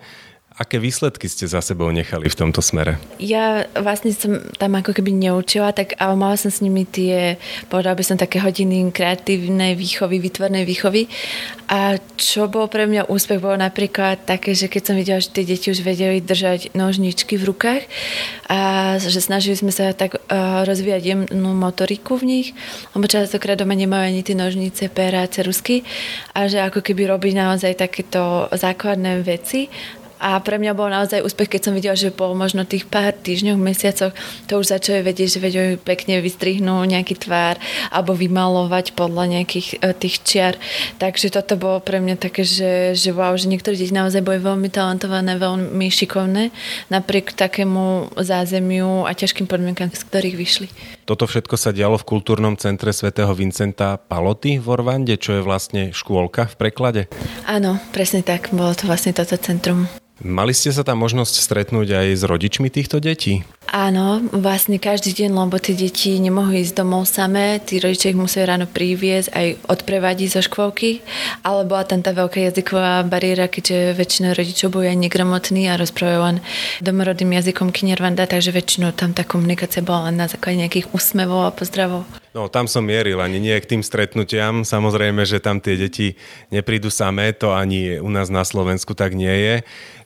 [0.58, 2.98] Aké výsledky ste za sebou nechali v tomto smere?
[3.22, 7.38] Ja vlastne som tam ako keby neučila, tak ale mala som s nimi tie,
[7.70, 11.06] povedal by som, také hodiny kreatívnej výchovy, vytvornej výchovy.
[11.70, 15.46] A čo bol pre mňa úspech, bolo napríklad také, že keď som videla, že tie
[15.46, 17.86] deti už vedeli držať nožničky v rukách
[18.50, 18.58] a
[18.98, 22.48] že snažili sme sa tak uh, rozvíjať jemnú motoriku v nich,
[22.98, 25.86] lebo častokrát doma nemajú ani tie nožnice, pera, cerusky
[26.34, 29.70] a že ako keby robí naozaj takéto základné veci
[30.18, 33.58] a pre mňa bol naozaj úspech, keď som videla, že po možno tých pár týždňoch,
[33.58, 34.12] mesiacoch
[34.50, 37.56] to už začali vedieť, že vedia pekne vystrihnúť nejaký tvár
[37.94, 40.54] alebo vymalovať podľa nejakých e, tých čiar.
[40.98, 44.68] Takže toto bolo pre mňa také, že, že wow, že niektorí deti naozaj boli veľmi
[44.68, 46.50] talentované, veľmi šikovné,
[46.90, 50.68] napriek takému zázemiu a ťažkým podmienkam, z ktorých vyšli.
[51.08, 55.94] Toto všetko sa dialo v kultúrnom centre svätého Vincenta Paloty v Orvande, čo je vlastne
[55.94, 57.02] škôlka v preklade?
[57.48, 59.88] Áno, presne tak, bolo to vlastne toto centrum.
[60.18, 63.46] Mali ste sa tam možnosť stretnúť aj s rodičmi týchto detí?
[63.70, 68.48] Áno, vlastne každý deň, lebo tie deti nemohli ísť domov samé, tí rodičia ich museli
[68.48, 71.04] ráno priviesť aj odprevadiť zo škôlky,
[71.46, 76.20] ale bola tam tá veľká jazyková bariéra, keďže väčšina rodičov boli aj negramotní a rozprávajú
[76.34, 76.36] len
[76.82, 81.54] domorodým jazykom Kinyarvanda, takže väčšinou tam tá komunikácia bola len na základe nejakých úsmevov a
[81.54, 82.08] pozdravov.
[82.32, 84.62] No, tam som mieril, ani nie k tým stretnutiam.
[84.62, 86.14] Samozrejme, že tam tie deti
[86.52, 89.54] neprídu samé, to ani u nás na Slovensku tak nie je.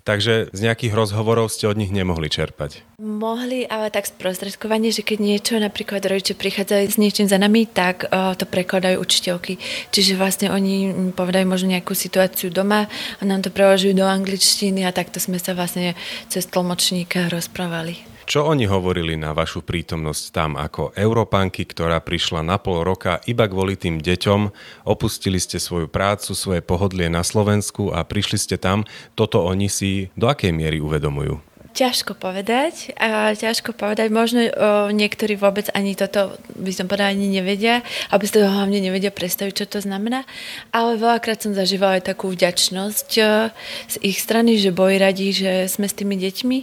[0.02, 2.82] Takže z nejakých rozhovorov ste od nich nemohli čerpať.
[2.98, 8.10] Mohli, ale tak sprostredkovanie, že keď niečo, napríklad rodiče prichádzali s niečím za nami, tak
[8.10, 9.62] uh, to prekladajú učiteľky.
[9.94, 14.90] Čiže vlastne oni povedajú možno nejakú situáciu doma a nám to preložujú do angličtiny a
[14.90, 15.94] takto sme sa vlastne
[16.26, 18.12] cez tlmočníka rozprávali.
[18.22, 23.50] Čo oni hovorili na vašu prítomnosť tam ako Európanky, ktorá prišla na pol roka iba
[23.50, 24.40] kvôli tým deťom,
[24.87, 28.87] opustili ste svoju prácu, svoje pohodlie na Slovensku a prišli ste tam,
[29.18, 31.51] toto oni si do akej miery uvedomujú?
[31.72, 32.92] Ťažko povedať.
[33.00, 34.12] A ťažko povedať.
[34.12, 34.50] Možno o,
[34.92, 37.80] niektorí vôbec ani toto, by som povedala, ani nevedia,
[38.12, 40.28] aby si to hlavne nevedia predstaviť, čo to znamená.
[40.68, 43.48] Ale veľakrát som zažívala aj takú vďačnosť o,
[43.88, 46.58] z ich strany, že boli radi, že sme s tými deťmi,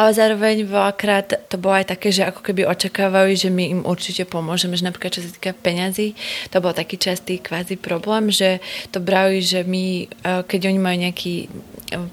[0.00, 4.24] ale zároveň veľakrát to bolo aj také, že ako keby očakávali, že my im určite
[4.24, 6.16] pomôžeme, že napríklad čo sa týka peňazí,
[6.48, 10.08] to bol taký častý kvázi problém, že to brali, že my,
[10.48, 11.34] keď oni majú nejaký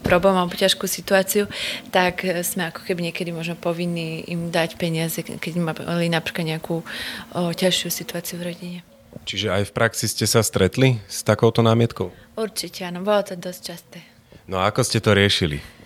[0.03, 1.47] problém alebo ťažkú situáciu,
[1.89, 6.83] tak sme ako keby niekedy možno povinní im dať peniaze, keď mali napríklad nejakú o,
[7.55, 8.79] ťažšiu situáciu v rodine.
[9.25, 12.09] Čiže aj v praxi ste sa stretli s takouto námietkou?
[12.39, 13.99] Určite áno, bolo to dosť časté.
[14.47, 15.80] No a ako ste to riešili?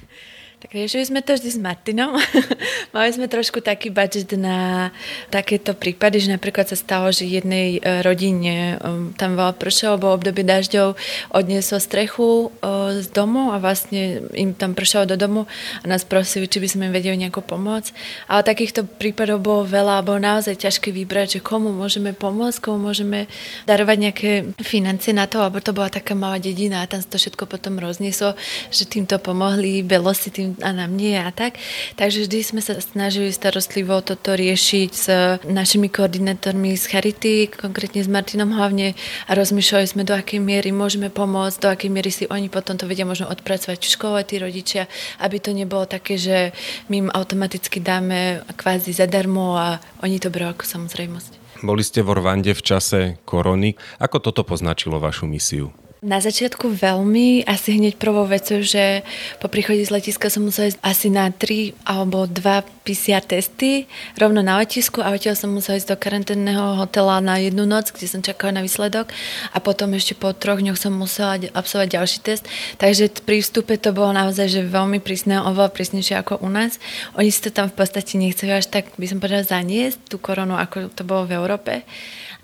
[0.55, 2.15] Tak riešili sme to vždy s Martinom.
[2.95, 4.87] Mali sme trošku taký budget na
[5.27, 10.15] takéto prípady, že napríklad sa stalo, že jednej e, rodine um, tam veľa pršalo, bolo
[10.15, 10.95] obdobie dažďov,
[11.35, 15.43] odnieslo strechu e, z domu a vlastne im tam pršalo do domu
[15.83, 17.91] a nás prosili, či by sme im vedeli nejako pomôcť.
[18.31, 23.27] Ale takýchto prípadov bolo veľa bolo naozaj ťažké vybrať, že komu môžeme pomôcť, komu môžeme
[23.67, 24.31] darovať nejaké
[24.63, 27.75] financie na to, lebo to bola taká malá dedina a tam sa to všetko potom
[27.75, 28.39] roznieslo,
[28.71, 31.57] že týmto pomohli Belosi, tým a nám nie a tak.
[31.97, 35.07] Takže vždy sme sa snažili starostlivo toto riešiť s
[35.47, 38.93] našimi koordinátormi z Charity, konkrétne s Martinom hlavne
[39.25, 42.85] a rozmýšľali sme, do akej miery môžeme pomôcť, do akej miery si oni potom to
[42.85, 44.85] vedia možno odpracovať v škole, tí rodičia,
[45.23, 46.51] aby to nebolo také, že
[46.91, 51.45] my im automaticky dáme kvázi zadarmo a oni to berú ako samozrejmosť.
[51.63, 53.79] Boli ste v Orvande v čase korony.
[53.97, 55.71] Ako toto poznačilo vašu misiu?
[56.05, 59.01] Na začiatku veľmi, asi hneď prvou vecou, že
[59.41, 64.45] po príchode z letiska som musela ísť asi na 3 alebo 2 PCR testy rovno
[64.45, 68.21] na letisku a odtiaľ som musela ísť do karanténneho hotela na jednu noc, kde som
[68.21, 69.09] čakala na výsledok
[69.49, 72.45] a potom ešte po troch dňoch som musela absolvovať ďalší test.
[72.77, 76.77] Takže pri vstupe to bolo naozaj že veľmi prísne, oveľa prísnejšie ako u nás.
[77.17, 80.53] Oni si to tam v podstate nechceli až tak, by som povedala, zaniesť tú koronu,
[80.53, 81.81] ako to bolo v Európe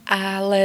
[0.05, 0.63] ale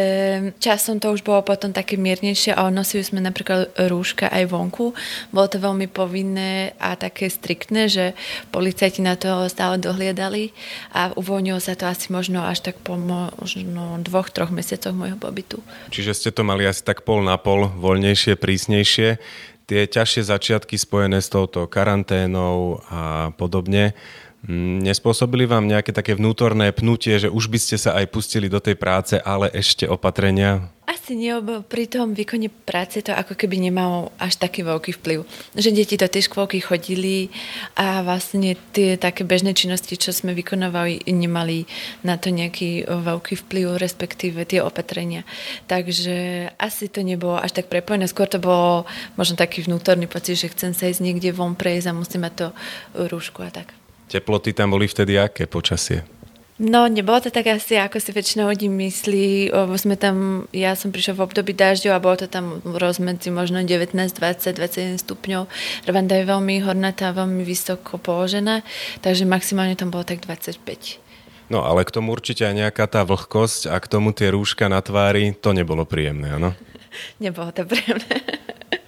[0.58, 4.96] časom to už bolo potom také miernejšie a nosili sme napríklad rúška aj vonku.
[5.30, 8.04] Bolo to veľmi povinné a také striktné, že
[8.50, 10.50] policajti na to stále dohliadali
[10.90, 15.62] a uvoľnilo sa to asi možno až tak po možno dvoch, troch mesiacoch môjho pobytu.
[15.92, 19.20] Čiže ste to mali asi tak pol na pol, voľnejšie, prísnejšie.
[19.66, 23.98] Tie ťažšie začiatky spojené s touto karanténou a podobne,
[24.48, 28.78] nespôsobili vám nejaké také vnútorné pnutie, že už by ste sa aj pustili do tej
[28.78, 30.70] práce, ale ešte opatrenia?
[30.86, 34.98] Asi Asi nie, lebo pri tom výkone práce to ako keby nemalo až taký veľký
[34.98, 35.22] vplyv.
[35.54, 37.30] Že deti do tej škôlky chodili
[37.78, 41.62] a vlastne tie také bežné činnosti, čo sme vykonovali, nemali
[42.02, 45.22] na to nejaký veľký vplyv, respektíve tie opatrenia.
[45.70, 48.10] Takže asi to nebolo až tak prepojené.
[48.10, 48.82] Skôr to bolo
[49.14, 52.46] možno taký vnútorný pocit, že chcem sa ísť niekde von prejsť a musím mať to
[52.98, 53.85] rúšku a tak.
[54.06, 56.06] Teploty tam boli vtedy aké počasie?
[56.56, 59.52] No, nebolo to tak asi, ako si väčšina ľudí myslí.
[59.76, 63.92] Sme tam, ja som prišla v období dažďov a bolo to tam rozmedzi možno 19,
[63.92, 65.52] 20, 21 stupňov.
[65.84, 68.64] Rwanda je veľmi hornatá, veľmi vysoko položená,
[69.04, 70.96] takže maximálne tam bolo tak 25.
[71.52, 74.80] No ale k tomu určite aj nejaká tá vlhkosť a k tomu tie rúška na
[74.80, 76.56] tvári, to nebolo príjemné, áno?
[77.22, 78.16] nebolo to príjemné.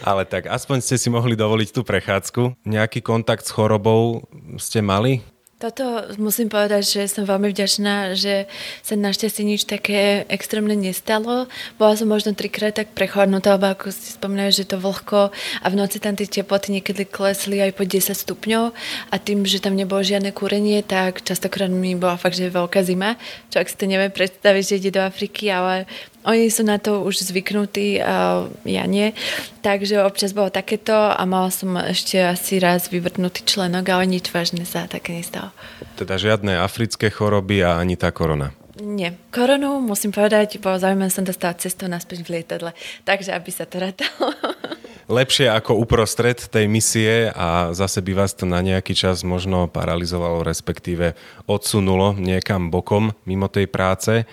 [0.00, 2.64] Ale tak aspoň ste si mohli dovoliť tú prechádzku.
[2.64, 4.24] Nejaký kontakt s chorobou
[4.56, 5.20] ste mali?
[5.60, 8.48] Toto musím povedať, že som veľmi vďačná, že
[8.80, 11.52] sa našťastie nič také extrémne nestalo.
[11.76, 15.76] Bola som možno trikrát tak prechodnutá, lebo ako ste spomínali, že to vlhko a v
[15.76, 18.72] noci tam tie teploty niekedy klesli aj po 10 stupňov
[19.12, 23.20] a tým, že tam nebolo žiadne kúrenie, tak častokrát mi bola fakt, že veľká zima.
[23.52, 25.84] Čo ak si to neviem predstaviť, že ide do Afriky, ale
[26.24, 29.16] oni sú na to už zvyknutí, a ja nie.
[29.64, 34.68] Takže občas bolo takéto a mala som ešte asi raz vyvrtnutý členok, ale nič vážne
[34.68, 35.52] sa také nestalo.
[35.96, 38.52] Teda žiadne africké choroby a ani tá korona?
[38.80, 39.12] Nie.
[39.28, 42.72] Koronu, musím povedať, bolo zaujímavé som dostala cestu naspäť v lietadle,
[43.04, 44.32] takže aby sa to rátalo.
[45.10, 50.46] Lepšie ako uprostred tej misie a zase by vás to na nejaký čas možno paralizovalo,
[50.46, 51.18] respektíve
[51.50, 54.24] odsunulo niekam bokom mimo tej práce.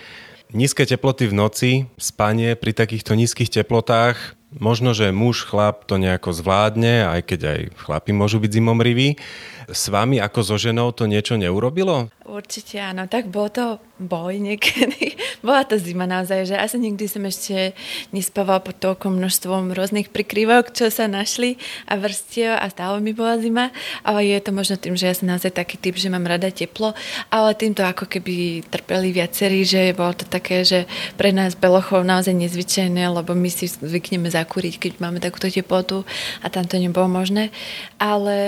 [0.48, 6.32] Nízke teploty v noci, spanie pri takýchto nízkych teplotách, možno, že muž, chlap to nejako
[6.32, 9.20] zvládne, aj keď aj chlapi môžu byť zimomriví.
[9.68, 12.08] S vami ako so ženou to niečo neurobilo?
[12.24, 13.64] Určite áno, tak bolo to
[13.98, 15.18] boj niekedy.
[15.46, 17.74] Bola to zima naozaj, že asi nikdy som ešte
[18.14, 21.58] nespával pod toľkom množstvom rôznych prikrývok, čo sa našli
[21.90, 23.74] a vrstiev a stále mi bola zima,
[24.06, 26.94] ale je to možno tým, že ja som naozaj taký typ, že mám rada teplo,
[27.28, 30.86] ale týmto ako keby trpeli viacerí, že bolo to také, že
[31.18, 36.06] pre nás belochov naozaj nezvyčajné, lebo my si zvykneme zakúriť, keď máme takúto teplotu
[36.42, 37.50] a tam to nebolo možné.
[37.98, 38.38] Ale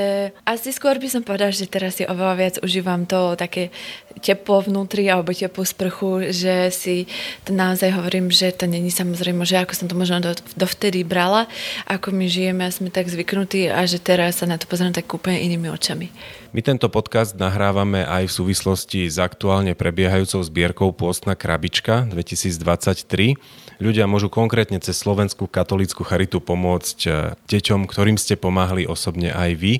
[0.46, 3.74] asi skôr by som povedala, že teraz si oveľa viac užívam to také
[4.22, 7.08] teplo vnútri alebo teplú sprchu, že si
[7.48, 11.48] to naozaj hovorím, že to není samozrejme, že ako som to možno do, dovtedy brala,
[11.88, 15.08] ako my žijeme a sme tak zvyknutí a že teraz sa na to pozriem tak
[15.08, 16.12] úplne inými očami.
[16.50, 23.38] My tento podcast nahrávame aj v súvislosti s aktuálne prebiehajúcou zbierkou Pôstna krabička 2023.
[23.78, 29.50] Ľudia môžu konkrétne cez Slovenskú katolícku charitu pomôcť eh, deťom, ktorým ste pomáhali osobne aj
[29.56, 29.72] vy.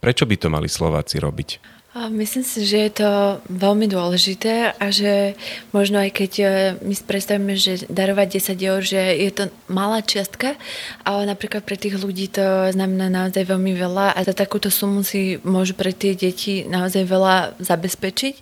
[0.00, 1.75] Prečo by to mali Slováci robiť?
[1.96, 3.10] Myslím si, že je to
[3.48, 5.32] veľmi dôležité a že
[5.72, 6.46] možno aj keď e,
[6.84, 10.60] my si predstavíme, že darovať 10 eur, že je to malá čiastka,
[11.08, 15.40] ale napríklad pre tých ľudí to znamená naozaj veľmi veľa a za takúto sumu si
[15.40, 18.34] môžu pre tie deti naozaj veľa zabezpečiť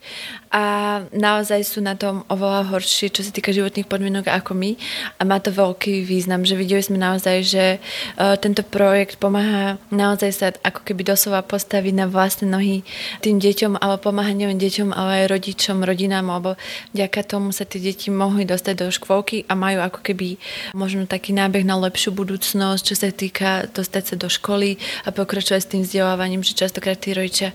[0.55, 0.65] a
[1.11, 4.79] naozaj sú na tom oveľa horšie, čo sa týka životných podmienok ako my.
[5.19, 10.31] A má to veľký význam, že videli sme naozaj, že uh, tento projekt pomáha naozaj
[10.31, 12.87] sa ako keby doslova postaviť na vlastné nohy
[13.19, 16.55] tým deťom, ale pomáha nielen deťom, ale aj rodičom, rodinám, lebo
[16.95, 20.39] vďaka tomu sa tie deti mohli dostať do škôlky a majú ako keby
[20.71, 25.61] možno taký nábeh na lepšiu budúcnosť, čo sa týka dostať sa do školy a pokračovať
[25.67, 27.51] s tým vzdelávaním, že častokrát tí rodičia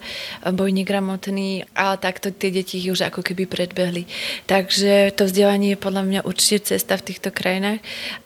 [0.52, 4.06] boli negramotní, ale takto tie deti už ako keby predbehli.
[4.46, 7.80] Takže to vzdelanie je podľa mňa určite cesta v týchto krajinách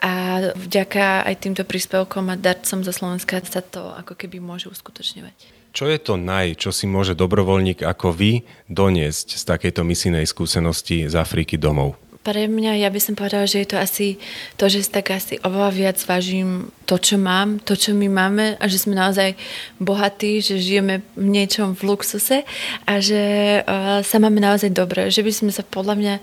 [0.04, 0.12] a
[0.56, 5.64] vďaka aj týmto príspevkom a darcom zo Slovenska sa to ako keby môže uskutočňovať.
[5.74, 11.10] Čo je to naj, čo si môže dobrovoľník ako vy doniesť z takejto misijnej skúsenosti
[11.10, 12.03] z Afriky domov?
[12.24, 14.16] Pre mňa, ja by som povedala, že je to asi
[14.56, 18.56] to, že si tak asi oveľa viac vážim to, čo mám, to, čo my máme
[18.60, 19.36] a že sme naozaj
[19.84, 22.48] bohatí, že žijeme v niečom v luxuse
[22.88, 23.20] a že
[23.60, 25.12] uh, sa máme naozaj dobre.
[25.12, 26.14] Že by sme sa podľa mňa,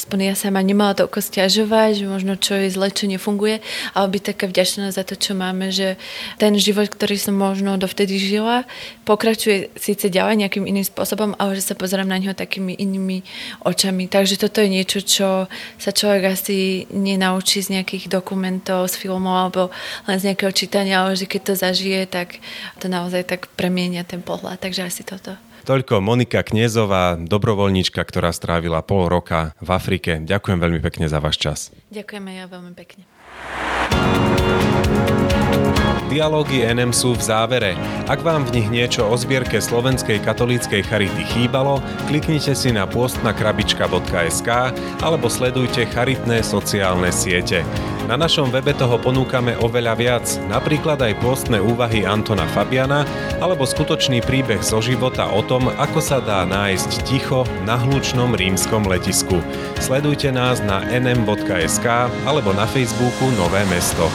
[0.00, 3.60] aspoň ja sama nemala toľko stiažovať, že možno čo je zle, čo nefunguje,
[3.92, 6.00] ale byť taká vďačná za to, čo máme, že
[6.40, 8.64] ten život, ktorý som možno dovtedy žila,
[9.04, 13.20] pokračuje síce ďalej nejakým iným spôsobom, ale že sa pozerám na neho takými inými
[13.68, 14.08] očami.
[14.08, 19.62] Takže toto je niečo, čo sa človek asi nenaučí z nejakých dokumentov, z filmov alebo
[20.06, 22.40] len z nejakého čítania, ale že keď to zažije, tak
[22.78, 24.62] to naozaj tak premienia ten pohľad.
[24.62, 25.36] Takže asi toto.
[25.60, 30.16] Toľko Monika Kniezová, dobrovoľníčka, ktorá strávila pol roka v Afrike.
[30.24, 31.68] Ďakujem veľmi pekne za váš čas.
[31.92, 33.04] Ďakujeme ja veľmi pekne.
[36.10, 37.78] Dialógy NM sú v závere.
[38.10, 41.78] Ak vám v nich niečo o zbierke Slovenskej katolíckej charity chýbalo,
[42.10, 44.50] kliknite si na postnakrabička.sk
[45.06, 47.62] alebo sledujte charitné sociálne siete.
[48.10, 53.06] Na našom webe toho ponúkame oveľa viac, napríklad aj postné úvahy Antona Fabiana
[53.38, 58.82] alebo skutočný príbeh zo života o tom, ako sa dá nájsť ticho na hlučnom rímskom
[58.90, 59.38] letisku.
[59.78, 61.86] Sledujte nás na nm.sk
[62.26, 64.10] alebo na Facebooku Nové mesto.